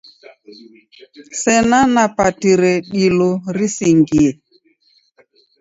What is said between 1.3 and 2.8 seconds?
Sena napatire